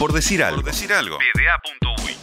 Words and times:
Por 0.00 0.14
decir 0.14 0.42
algo. 0.42 0.62
Por 0.62 0.72
decir 0.72 0.94
algo. 0.94 1.18
PDA.uy 1.18 2.16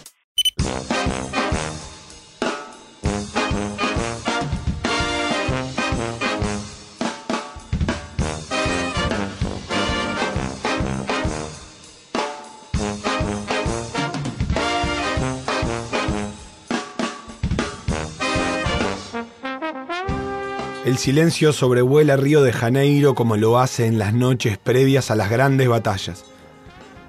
El 20.84 20.98
silencio 20.98 21.54
sobrevuela 21.54 22.18
Río 22.18 22.42
de 22.42 22.54
Janeiro 22.54 23.14
como 23.14 23.38
lo 23.38 23.60
hace 23.60 23.86
en 23.86 24.00
las 24.00 24.16
noches 24.16 24.58
previas 24.58 25.12
a 25.12 25.16
las 25.16 25.30
grandes 25.30 25.68
batallas. 25.68 26.26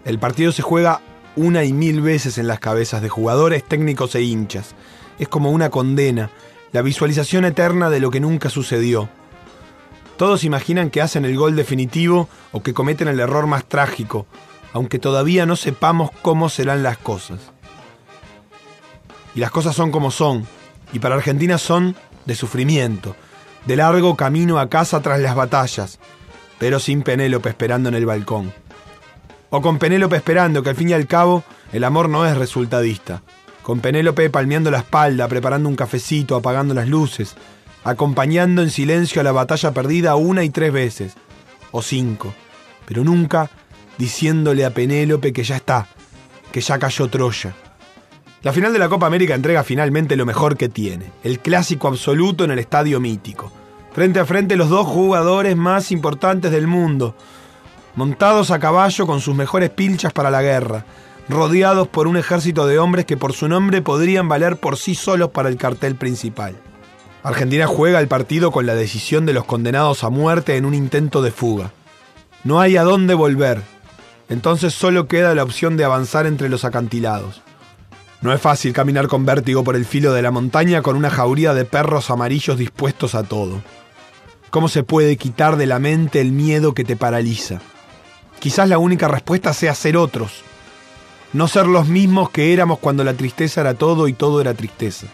El 0.09 0.19
partido 0.19 0.53
se 0.53 0.63
juega 0.63 1.03
una 1.37 1.65
y 1.65 1.75
mil 1.75 2.01
veces 2.01 2.39
en 2.39 2.47
las 2.47 2.61
cabezas 2.61 3.03
de 3.03 3.11
jugadores, 3.11 3.63
técnicos 3.63 4.15
e 4.15 4.23
hinchas. 4.23 4.75
Es 5.19 5.29
como 5.29 5.51
una 5.51 5.69
condena, 5.69 6.31
la 6.73 6.81
visualización 6.81 7.45
eterna 7.45 7.91
de 7.91 8.01
lo 8.01 8.11
que 8.11 8.19
nunca 8.19 8.49
sucedió. 8.49 9.11
Todos 10.17 10.45
imaginan 10.45 10.89
que 10.89 11.03
hacen 11.03 11.27
el 11.27 11.37
gol 11.37 11.57
definitivo 11.57 12.27
o 12.53 12.63
que 12.63 12.73
cometen 12.73 13.09
el 13.09 13.21
error 13.21 13.47
más 13.47 13.67
trágico, 13.67 14.27
aunque 14.73 14.99
todavía 14.99 15.45
no 15.45 15.57
sepamos 15.57 16.11
cómo 16.23 16.49
serán 16.49 16.83
las 16.83 16.97
cosas. 16.97 17.41
Y 19.35 19.41
las 19.41 19.51
cosas 19.51 19.77
son 19.77 19.91
como 19.91 20.11
son, 20.11 20.47
y 20.95 21.01
para 21.01 21.17
Argentina 21.17 21.59
son 21.59 21.95
de 22.25 22.35
sufrimiento, 22.35 23.15
de 23.67 23.77
largo 23.77 24.17
camino 24.17 24.59
a 24.59 24.71
casa 24.71 25.03
tras 25.03 25.21
las 25.21 25.35
batallas, 25.35 25.99
pero 26.59 26.81
sin 26.81 27.03
Penélope 27.03 27.51
esperando 27.51 27.91
en 27.91 27.95
el 27.95 28.07
balcón. 28.07 28.55
O 29.51 29.63
con 29.63 29.79
Penélope 29.79 30.17
esperando, 30.17 30.63
que 30.63 30.71
al 30.71 30.77
fin 30.77 30.91
y 30.91 30.93
al 30.93 31.07
cabo 31.07 31.45
el 31.73 31.85
amor 31.85 32.09
no 32.09 32.27
es 32.27 32.37
resultadista. 32.37 33.23
Con 33.63 33.81
Penélope 33.81 34.31
palmeando 34.31 34.71
la 34.71 34.79
espalda, 34.79 35.29
preparando 35.29 35.69
un 35.69 35.77
cafecito, 35.77 36.37
apagando 36.37 36.75
las 36.75 36.89
luces, 36.89 37.37
acompañando 37.85 38.63
en 38.63 38.71
silencio 38.71 39.21
a 39.21 39.25
la 39.25 39.33
batalla 39.33 39.73
perdida 39.73 40.17
una 40.17 40.45
y 40.45 40.51
tres 40.51 40.73
veces, 40.73 41.15
o 41.71 41.83
cinco, 41.83 42.35
pero 42.87 43.05
nunca 43.05 43.51
diciéndole 43.99 44.65
a 44.65 44.71
Penélope 44.71 45.33
que 45.33 45.45
ya 45.45 45.57
está, 45.57 45.89
que 46.53 46.61
ya 46.61 46.79
cayó 46.79 47.09
Troya. 47.09 47.55
La 48.43 48.53
final 48.53 48.73
de 48.73 48.79
la 48.79 48.89
Copa 48.89 49.07
América 49.07 49.35
entrega 49.35 49.65
finalmente 49.65 50.17
lo 50.17 50.25
mejor 50.25 50.57
que 50.57 50.69
tiene, 50.69 51.11
el 51.25 51.41
clásico 51.41 51.89
absoluto 51.89 52.45
en 52.45 52.53
el 52.53 52.59
estadio 52.59 53.01
mítico. 53.01 53.51
Frente 53.93 54.21
a 54.21 54.25
frente 54.25 54.57
los 54.57 54.69
dos 54.69 54.87
jugadores 54.87 55.57
más 55.57 55.91
importantes 55.91 56.53
del 56.53 56.69
mundo, 56.69 57.17
montados 57.99 58.53
a 58.53 58.61
caballo 58.61 59.09
con 59.09 59.21
sus 59.21 59.35
mejores 59.35 59.71
pilchas 59.71 60.13
para 60.13 60.31
la 60.31 60.41
guerra, 60.41 60.85
rodeados 61.29 61.89
por 61.89 62.07
un 62.07 62.17
ejército 62.17 62.65
de 62.69 62.79
hombres 62.79 63.07
que 63.07 63.17
por 63.17 63.33
su 63.33 63.49
nombre 63.49 63.83
podrían 63.83 64.29
valer 64.29 64.57
por 64.57 64.77
sí 64.77 64.95
solos 64.95 65.31
para 65.31 65.49
el 65.49 65.57
cartel 65.57 65.97
principal. 65.97 66.55
Argentina 67.25 67.67
juega 67.67 67.99
el 67.99 68.07
partido 68.07 68.53
con 68.53 68.67
la 68.67 68.77
decisión 68.77 69.27
de 69.27 69.33
los 69.33 69.45
condenados 69.47 70.05
a 70.05 70.11
muerte 70.11 70.57
en 70.57 70.65
un 70.65 70.75
intento 70.75 71.23
de 71.23 71.33
fuga. 71.33 71.73
No 72.45 72.61
hay 72.61 72.77
a 72.77 72.85
dónde 72.85 73.15
volver, 73.15 73.63
entonces 74.29 74.75
solo 74.75 75.09
queda 75.09 75.35
la 75.35 75.43
opción 75.43 75.77
de 75.77 75.83
avanzar 75.83 76.27
entre 76.27 76.49
los 76.49 76.65
acantilados. 76.65 77.43
No 78.21 78.33
es 78.33 78.41
fácil 78.41 78.73
caminar 78.73 79.09
con 79.09 79.27
vértigo 79.27 79.65
por 79.65 79.75
el 79.75 79.85
filo 79.85 80.13
de 80.13 80.23
la 80.23 80.31
montaña 80.31 80.83
con 80.83 80.95
una 80.95 81.11
jauría 81.11 81.53
de 81.53 81.65
perros 81.65 82.11
amarillos 82.11 82.59
dispuestos 82.59 83.17
a 83.17 83.25
todo. 83.25 83.61
¿Cómo 84.51 84.69
se 84.69 84.85
puede 84.85 85.17
quitar 85.17 85.57
de 85.57 85.67
la 85.67 85.81
mente 85.81 86.21
el 86.21 86.31
miedo 86.31 86.75
que 86.75 86.85
te 86.85 86.95
paraliza? 86.95 87.61
Quizás 88.39 88.69
la 88.69 88.79
única 88.79 89.09
respuesta 89.09 89.53
sea 89.53 89.75
ser 89.75 89.97
otros. 89.97 90.43
No 91.33 91.49
ser 91.49 91.67
los 91.67 91.89
mismos 91.89 92.31
que 92.31 92.53
éramos 92.53 92.79
cuando 92.79 93.05
la 93.05 93.15
tristeza 93.15 93.61
era 93.61 93.75
todo 93.75 94.09
y 94.09 94.13
todo 94.13 94.41
era 94.41 94.55
tristeza. 94.55 95.07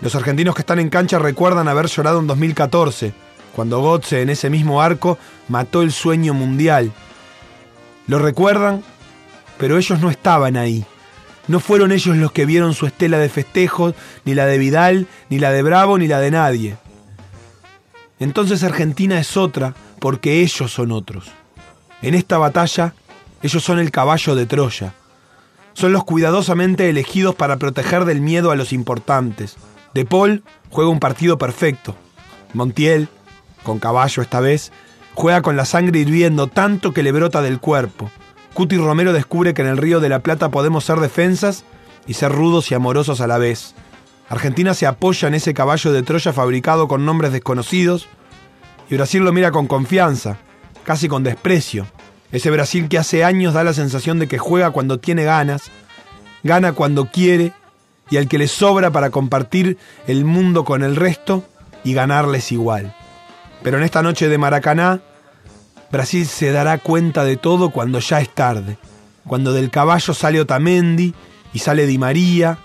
Los 0.00 0.14
argentinos 0.14 0.54
que 0.54 0.62
están 0.62 0.78
en 0.78 0.90
cancha 0.90 1.18
recuerdan 1.18 1.68
haber 1.68 1.86
llorado 1.86 2.20
en 2.20 2.26
2014, 2.26 3.12
cuando 3.54 3.80
Gotze 3.80 4.22
en 4.22 4.30
ese 4.30 4.50
mismo 4.50 4.82
arco 4.82 5.18
mató 5.48 5.82
el 5.82 5.92
sueño 5.92 6.34
mundial. 6.34 6.92
Lo 8.06 8.18
recuerdan, 8.18 8.82
pero 9.58 9.78
ellos 9.78 10.00
no 10.00 10.10
estaban 10.10 10.56
ahí. 10.56 10.84
No 11.46 11.60
fueron 11.60 11.92
ellos 11.92 12.16
los 12.16 12.32
que 12.32 12.46
vieron 12.46 12.74
su 12.74 12.86
estela 12.86 13.18
de 13.18 13.28
festejos, 13.28 13.94
ni 14.24 14.34
la 14.34 14.46
de 14.46 14.58
Vidal, 14.58 15.06
ni 15.28 15.38
la 15.38 15.52
de 15.52 15.62
Bravo, 15.62 15.98
ni 15.98 16.08
la 16.08 16.20
de 16.20 16.30
nadie. 16.30 16.76
Entonces 18.18 18.62
Argentina 18.62 19.18
es 19.18 19.36
otra 19.36 19.74
porque 19.98 20.40
ellos 20.40 20.72
son 20.72 20.92
otros. 20.92 21.30
En 22.04 22.12
esta 22.12 22.36
batalla, 22.36 22.92
ellos 23.42 23.64
son 23.64 23.78
el 23.78 23.90
caballo 23.90 24.34
de 24.34 24.44
Troya. 24.44 24.92
Son 25.72 25.90
los 25.90 26.04
cuidadosamente 26.04 26.90
elegidos 26.90 27.34
para 27.34 27.56
proteger 27.56 28.04
del 28.04 28.20
miedo 28.20 28.50
a 28.50 28.56
los 28.56 28.74
importantes. 28.74 29.56
De 29.94 30.04
Paul 30.04 30.42
juega 30.68 30.90
un 30.90 31.00
partido 31.00 31.38
perfecto. 31.38 31.96
Montiel, 32.52 33.08
con 33.62 33.78
caballo 33.78 34.22
esta 34.22 34.40
vez, 34.40 34.70
juega 35.14 35.40
con 35.40 35.56
la 35.56 35.64
sangre 35.64 36.00
hirviendo 36.00 36.46
tanto 36.46 36.92
que 36.92 37.02
le 37.02 37.10
brota 37.10 37.40
del 37.40 37.58
cuerpo. 37.58 38.10
Cuti 38.52 38.76
Romero 38.76 39.14
descubre 39.14 39.54
que 39.54 39.62
en 39.62 39.68
el 39.68 39.78
Río 39.78 39.98
de 39.98 40.10
la 40.10 40.18
Plata 40.18 40.50
podemos 40.50 40.84
ser 40.84 41.00
defensas 41.00 41.64
y 42.06 42.12
ser 42.12 42.32
rudos 42.32 42.70
y 42.70 42.74
amorosos 42.74 43.22
a 43.22 43.26
la 43.26 43.38
vez. 43.38 43.74
Argentina 44.28 44.74
se 44.74 44.86
apoya 44.86 45.28
en 45.28 45.36
ese 45.36 45.54
caballo 45.54 45.90
de 45.90 46.02
Troya 46.02 46.34
fabricado 46.34 46.86
con 46.86 47.06
nombres 47.06 47.32
desconocidos 47.32 48.08
y 48.90 48.96
Brasil 48.96 49.24
lo 49.24 49.32
mira 49.32 49.52
con 49.52 49.66
confianza, 49.66 50.36
casi 50.84 51.08
con 51.08 51.24
desprecio. 51.24 51.86
Ese 52.30 52.50
Brasil 52.50 52.88
que 52.88 52.98
hace 52.98 53.24
años 53.24 53.54
da 53.54 53.64
la 53.64 53.72
sensación 53.72 54.18
de 54.18 54.28
que 54.28 54.38
juega 54.38 54.70
cuando 54.70 54.98
tiene 54.98 55.24
ganas, 55.24 55.70
gana 56.42 56.72
cuando 56.72 57.06
quiere 57.06 57.52
y 58.10 58.16
al 58.16 58.28
que 58.28 58.38
le 58.38 58.48
sobra 58.48 58.90
para 58.90 59.10
compartir 59.10 59.78
el 60.06 60.24
mundo 60.24 60.64
con 60.64 60.82
el 60.82 60.96
resto 60.96 61.44
y 61.84 61.94
ganarles 61.94 62.52
igual. 62.52 62.94
Pero 63.62 63.78
en 63.78 63.84
esta 63.84 64.02
noche 64.02 64.28
de 64.28 64.38
Maracaná, 64.38 65.00
Brasil 65.90 66.26
se 66.26 66.52
dará 66.52 66.78
cuenta 66.78 67.24
de 67.24 67.36
todo 67.36 67.70
cuando 67.70 67.98
ya 68.00 68.20
es 68.20 68.28
tarde, 68.28 68.78
cuando 69.26 69.52
del 69.52 69.70
caballo 69.70 70.12
sale 70.12 70.40
Otamendi 70.40 71.14
y 71.52 71.58
sale 71.60 71.86
Di 71.86 71.98
María, 71.98 72.58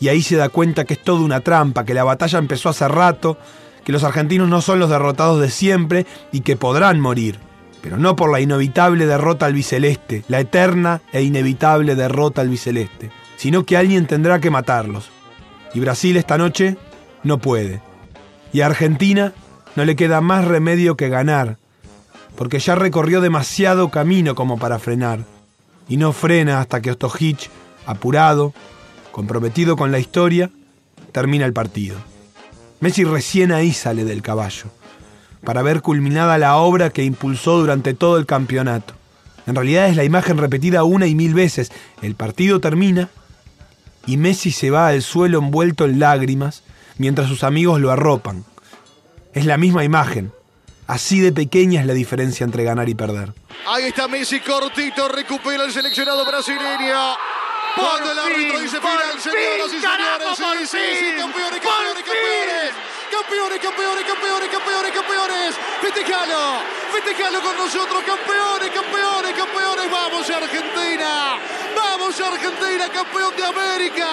y 0.00 0.08
ahí 0.08 0.22
se 0.22 0.36
da 0.36 0.48
cuenta 0.48 0.84
que 0.84 0.94
es 0.94 1.02
toda 1.02 1.24
una 1.24 1.40
trampa, 1.40 1.84
que 1.84 1.94
la 1.94 2.04
batalla 2.04 2.38
empezó 2.38 2.68
hace 2.68 2.86
rato, 2.88 3.38
que 3.84 3.92
los 3.92 4.04
argentinos 4.04 4.48
no 4.48 4.60
son 4.60 4.78
los 4.78 4.90
derrotados 4.90 5.40
de 5.40 5.50
siempre 5.50 6.06
y 6.30 6.40
que 6.40 6.56
podrán 6.56 7.00
morir, 7.00 7.38
pero 7.84 7.98
no 7.98 8.16
por 8.16 8.32
la 8.32 8.40
inevitable 8.40 9.04
derrota 9.04 9.44
al 9.44 9.52
biceleste, 9.52 10.24
la 10.28 10.40
eterna 10.40 11.02
e 11.12 11.20
inevitable 11.20 11.94
derrota 11.94 12.40
al 12.40 12.48
biceleste, 12.48 13.10
sino 13.36 13.66
que 13.66 13.76
alguien 13.76 14.06
tendrá 14.06 14.40
que 14.40 14.50
matarlos. 14.50 15.10
Y 15.74 15.80
Brasil 15.80 16.16
esta 16.16 16.38
noche 16.38 16.78
no 17.24 17.40
puede. 17.40 17.82
Y 18.54 18.62
a 18.62 18.66
Argentina 18.66 19.34
no 19.76 19.84
le 19.84 19.96
queda 19.96 20.22
más 20.22 20.46
remedio 20.46 20.96
que 20.96 21.10
ganar, 21.10 21.58
porque 22.36 22.58
ya 22.58 22.74
recorrió 22.74 23.20
demasiado 23.20 23.90
camino 23.90 24.34
como 24.34 24.58
para 24.58 24.78
frenar, 24.78 25.26
y 25.86 25.98
no 25.98 26.14
frena 26.14 26.60
hasta 26.60 26.80
que 26.80 26.90
Ostojic, 26.90 27.50
apurado, 27.84 28.54
comprometido 29.12 29.76
con 29.76 29.92
la 29.92 29.98
historia, 29.98 30.50
termina 31.12 31.44
el 31.44 31.52
partido. 31.52 31.98
Messi 32.80 33.04
recién 33.04 33.52
ahí 33.52 33.74
sale 33.74 34.06
del 34.06 34.22
caballo, 34.22 34.70
para 35.44 35.62
ver 35.62 35.82
culminada 35.82 36.38
la 36.38 36.56
obra 36.56 36.90
que 36.90 37.04
impulsó 37.04 37.58
durante 37.58 37.94
todo 37.94 38.18
el 38.18 38.26
campeonato. 38.26 38.94
En 39.46 39.54
realidad 39.54 39.88
es 39.88 39.96
la 39.96 40.04
imagen 40.04 40.38
repetida 40.38 40.84
una 40.84 41.06
y 41.06 41.14
mil 41.14 41.34
veces. 41.34 41.70
El 42.02 42.14
partido 42.14 42.60
termina 42.60 43.08
y 44.06 44.16
Messi 44.16 44.50
se 44.50 44.70
va 44.70 44.88
al 44.88 45.02
suelo 45.02 45.38
envuelto 45.38 45.84
en 45.84 45.98
lágrimas 45.98 46.62
mientras 46.98 47.28
sus 47.28 47.44
amigos 47.44 47.80
lo 47.80 47.90
arropan. 47.90 48.44
Es 49.32 49.46
la 49.46 49.58
misma 49.58 49.84
imagen. 49.84 50.32
Así 50.86 51.20
de 51.20 51.32
pequeña 51.32 51.80
es 51.80 51.86
la 51.86 51.94
diferencia 51.94 52.44
entre 52.44 52.64
ganar 52.64 52.88
y 52.88 52.94
perder. 52.94 53.32
Ahí 53.66 53.84
está 53.84 54.06
Messi 54.06 54.40
cortito, 54.40 55.08
recupera 55.08 55.64
el 55.64 55.72
seleccionado 55.72 56.26
brasileño. 56.26 57.16
Cuando 57.74 58.12
el 58.12 58.18
árbitro 58.18 58.60
dice 58.60 58.78
final, 58.78 59.18
señoras 59.18 59.68
y 59.68 59.80
señores. 59.80 60.36
Sí, 60.36 60.66
sí, 60.66 60.78
sí, 61.00 61.06
campeones, 61.18 61.60
campeones, 61.60 62.04
campeones. 62.04 62.93
Campeones, 63.14 63.60
campeones, 63.60 64.04
campeones, 64.04 64.48
campeones, 64.50 64.92
campeones. 64.92 65.54
Festejalo, 65.80 66.62
festejalo 66.90 67.40
con 67.42 67.56
nosotros, 67.56 68.02
campeones, 68.02 68.70
campeones, 68.70 69.32
campeones. 69.34 69.90
Vamos 69.90 70.30
Argentina, 70.30 71.38
vamos 71.76 72.20
Argentina, 72.20 72.88
campeón 72.88 73.36
de 73.36 73.44
América. 73.44 74.08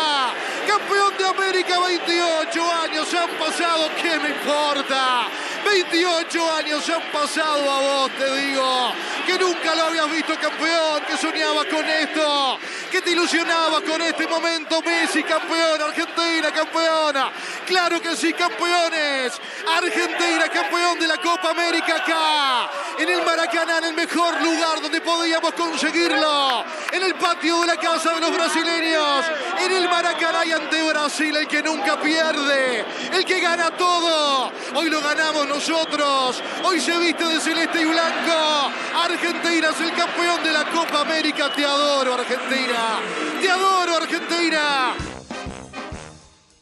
Campeón 0.68 1.18
de 1.18 1.26
América, 1.26 1.80
28 1.80 2.74
años 2.84 3.14
han 3.16 3.30
pasado, 3.40 3.90
¿qué 4.00 4.20
me 4.20 4.30
importa? 4.30 5.28
28 5.66 6.52
años 6.54 6.90
han 6.90 7.12
pasado 7.12 7.72
a 7.72 7.80
vos, 7.80 8.12
te 8.12 8.36
digo, 8.36 8.94
que 9.26 9.40
nunca 9.40 9.74
lo 9.74 9.86
habías 9.86 10.12
visto 10.12 10.36
campeón, 10.40 11.02
que 11.08 11.18
soñabas 11.18 11.66
con 11.66 11.90
esto, 11.90 12.60
que 12.92 13.02
te 13.02 13.12
ilusionabas 13.12 13.82
con 13.84 14.02
este 14.02 14.28
momento, 14.28 14.82
Messi 14.82 15.24
campeón, 15.24 15.82
Argentina 15.82 16.52
campeona, 16.52 17.32
claro 17.66 18.02
que 18.02 18.18
sí, 18.18 18.34
campeones, 18.34 19.40
Argentina 19.66 20.50
campeón 20.52 21.00
de 21.00 21.08
la 21.08 21.18
Copa 21.18 21.52
América 21.52 21.96
acá, 21.96 22.70
en 23.00 23.08
el 23.08 23.24
Maracaná, 23.24 23.78
en 23.78 23.86
el 23.86 23.94
mejor 23.94 24.42
lugar 24.42 24.82
donde 24.82 25.00
podíamos 25.00 25.54
conseguirlo, 25.54 26.66
en 26.92 27.02
el 27.02 27.16
patio 27.16 27.62
de 27.62 27.68
la 27.68 27.78
casa 27.78 28.14
de 28.14 28.20
los 28.20 28.34
brasileños, 28.34 29.26
en 29.66 29.72
el 29.72 29.90
Maracaná 29.90 30.46
y 30.46 30.52
ante 30.52 30.90
Brasil, 30.90 31.36
el 31.36 31.48
que 31.48 31.62
nunca 31.62 32.00
pierde, 32.02 32.86
el 33.14 33.26
que 33.26 33.40
gana 33.40 33.72
todo. 33.72 34.52
Hoy 34.76 34.90
lo 34.90 35.02
ganamos 35.02 35.48
nosotros, 35.48 36.42
hoy 36.64 36.80
se 36.80 36.98
viste 36.98 37.26
de 37.26 37.40
celeste 37.40 37.82
y 37.82 37.86
blanco. 37.86 38.72
Argentina 38.96 39.70
es 39.70 39.82
el 39.82 39.94
campeón 39.94 40.44
de 40.44 40.52
la 40.52 40.66
Copa 40.72 41.02
América. 41.02 41.52
Te 41.56 41.66
adoro, 41.66 42.14
Argentina. 42.14 43.00
Te 43.42 43.50
adoro, 43.50 43.98
Argentina. 43.98 44.94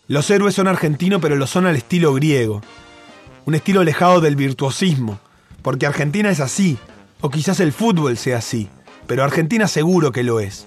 Los 0.07 0.29
héroes 0.31 0.55
son 0.55 0.67
argentinos, 0.67 1.21
pero 1.21 1.35
lo 1.35 1.47
son 1.47 1.67
al 1.67 1.75
estilo 1.75 2.13
griego. 2.13 2.61
Un 3.45 3.55
estilo 3.55 3.81
alejado 3.81 4.21
del 4.21 4.35
virtuosismo. 4.35 5.19
Porque 5.61 5.85
Argentina 5.85 6.29
es 6.29 6.39
así. 6.39 6.77
O 7.21 7.29
quizás 7.29 7.59
el 7.59 7.73
fútbol 7.73 8.17
sea 8.17 8.37
así. 8.37 8.69
Pero 9.07 9.23
Argentina 9.23 9.67
seguro 9.67 10.11
que 10.11 10.23
lo 10.23 10.39
es. 10.39 10.65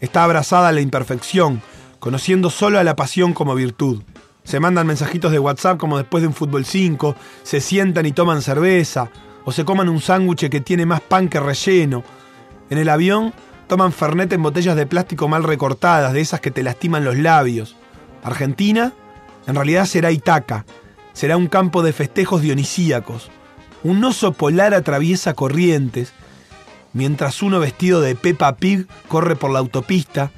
Está 0.00 0.24
abrazada 0.24 0.68
a 0.68 0.72
la 0.72 0.80
imperfección, 0.80 1.60
conociendo 1.98 2.50
solo 2.50 2.78
a 2.78 2.84
la 2.84 2.96
pasión 2.96 3.34
como 3.34 3.54
virtud. 3.54 4.02
Se 4.44 4.60
mandan 4.60 4.86
mensajitos 4.86 5.32
de 5.32 5.38
WhatsApp 5.38 5.78
como 5.78 5.98
después 5.98 6.22
de 6.22 6.28
un 6.28 6.34
fútbol 6.34 6.64
5, 6.64 7.16
se 7.42 7.60
sientan 7.60 8.06
y 8.06 8.12
toman 8.12 8.42
cerveza, 8.42 9.10
o 9.44 9.52
se 9.52 9.64
coman 9.64 9.88
un 9.88 10.00
sándwich 10.00 10.48
que 10.48 10.60
tiene 10.60 10.86
más 10.86 11.00
pan 11.00 11.28
que 11.28 11.40
relleno. 11.40 12.04
En 12.70 12.78
el 12.78 12.88
avión 12.88 13.32
toman 13.66 13.92
fernet 13.92 14.32
en 14.32 14.42
botellas 14.42 14.76
de 14.76 14.86
plástico 14.86 15.28
mal 15.28 15.42
recortadas, 15.42 16.12
de 16.12 16.20
esas 16.20 16.40
que 16.40 16.50
te 16.50 16.62
lastiman 16.62 17.04
los 17.04 17.16
labios. 17.16 17.76
Argentina, 18.22 18.92
en 19.46 19.54
realidad 19.54 19.84
será 19.86 20.10
Itaca, 20.10 20.64
será 21.12 21.36
un 21.36 21.48
campo 21.48 21.82
de 21.82 21.92
festejos 21.92 22.40
dionisíacos. 22.40 23.30
Un 23.82 24.02
oso 24.04 24.32
polar 24.32 24.74
atraviesa 24.74 25.34
corrientes, 25.34 26.12
mientras 26.92 27.42
uno 27.42 27.60
vestido 27.60 28.00
de 28.00 28.14
Peppa 28.14 28.56
Pig 28.56 28.86
corre 29.08 29.36
por 29.36 29.50
la 29.50 29.58
autopista 29.58 30.30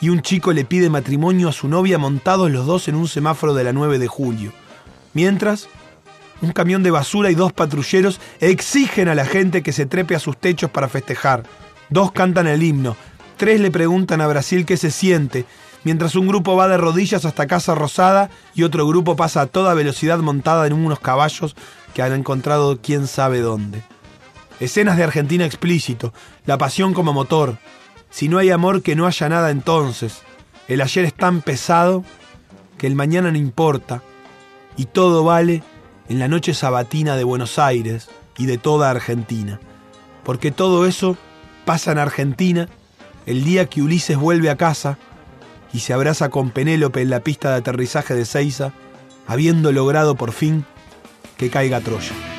y 0.00 0.10
un 0.10 0.22
chico 0.22 0.52
le 0.52 0.64
pide 0.64 0.90
matrimonio 0.90 1.48
a 1.48 1.52
su 1.52 1.68
novia 1.68 1.98
montados 1.98 2.50
los 2.50 2.66
dos 2.66 2.88
en 2.88 2.94
un 2.96 3.08
semáforo 3.08 3.54
de 3.54 3.64
la 3.64 3.72
9 3.72 3.98
de 3.98 4.06
julio. 4.06 4.52
Mientras, 5.14 5.68
un 6.42 6.52
camión 6.52 6.82
de 6.82 6.90
basura 6.90 7.30
y 7.30 7.34
dos 7.34 7.52
patrulleros 7.52 8.20
exigen 8.40 9.08
a 9.08 9.14
la 9.14 9.24
gente 9.24 9.62
que 9.62 9.72
se 9.72 9.86
trepe 9.86 10.14
a 10.14 10.20
sus 10.20 10.36
techos 10.36 10.70
para 10.70 10.88
festejar. 10.88 11.44
Dos 11.88 12.12
cantan 12.12 12.46
el 12.46 12.62
himno, 12.62 12.96
tres 13.36 13.60
le 13.60 13.70
preguntan 13.70 14.20
a 14.20 14.26
Brasil 14.26 14.66
qué 14.66 14.76
se 14.76 14.90
siente, 14.90 15.46
mientras 15.84 16.14
un 16.14 16.26
grupo 16.26 16.56
va 16.56 16.68
de 16.68 16.76
rodillas 16.76 17.24
hasta 17.24 17.46
Casa 17.46 17.74
Rosada 17.74 18.28
y 18.54 18.64
otro 18.64 18.86
grupo 18.86 19.16
pasa 19.16 19.42
a 19.42 19.46
toda 19.46 19.74
velocidad 19.74 20.18
montada 20.18 20.66
en 20.66 20.72
unos 20.72 21.00
caballos 21.00 21.56
que 21.94 22.02
han 22.02 22.12
encontrado 22.12 22.78
quién 22.82 23.06
sabe 23.06 23.40
dónde. 23.40 23.82
Escenas 24.58 24.96
de 24.96 25.04
Argentina 25.04 25.44
explícito, 25.44 26.14
la 26.46 26.56
pasión 26.56 26.94
como 26.94 27.12
motor. 27.12 27.58
Si 28.10 28.28
no 28.28 28.38
hay 28.38 28.50
amor, 28.50 28.82
que 28.82 28.96
no 28.96 29.06
haya 29.06 29.28
nada 29.28 29.50
entonces. 29.50 30.22
El 30.68 30.80
ayer 30.80 31.04
es 31.04 31.14
tan 31.14 31.42
pesado 31.42 32.04
que 32.78 32.86
el 32.86 32.94
mañana 32.94 33.30
no 33.30 33.38
importa. 33.38 34.02
Y 34.76 34.86
todo 34.86 35.24
vale 35.24 35.62
en 36.08 36.18
la 36.18 36.28
noche 36.28 36.54
sabatina 36.54 37.16
de 37.16 37.24
Buenos 37.24 37.58
Aires 37.58 38.08
y 38.38 38.46
de 38.46 38.58
toda 38.58 38.90
Argentina. 38.90 39.60
Porque 40.24 40.50
todo 40.50 40.86
eso 40.86 41.16
pasa 41.64 41.92
en 41.92 41.98
Argentina 41.98 42.68
el 43.26 43.44
día 43.44 43.66
que 43.66 43.82
Ulises 43.82 44.16
vuelve 44.16 44.50
a 44.50 44.56
casa 44.56 44.98
y 45.72 45.80
se 45.80 45.92
abraza 45.92 46.30
con 46.30 46.50
Penélope 46.50 47.02
en 47.02 47.10
la 47.10 47.20
pista 47.20 47.50
de 47.50 47.56
aterrizaje 47.56 48.14
de 48.14 48.24
Ceiza, 48.24 48.72
habiendo 49.26 49.72
logrado 49.72 50.14
por 50.14 50.32
fin 50.32 50.64
que 51.36 51.50
caiga 51.50 51.80
Troya. 51.80 52.35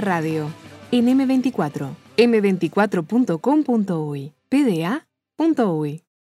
Radio 0.00 0.50
en 0.90 1.06
M24, 1.06 1.94
m24.com.uy, 2.16 4.32
pda.uy. 4.48 6.02